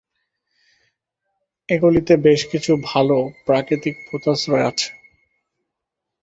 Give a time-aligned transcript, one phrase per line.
[1.69, 3.07] এগুলিতে বেশ কিছু ভাল
[3.45, 4.89] প্রাকৃতিক পোতাশ্রয় আছে।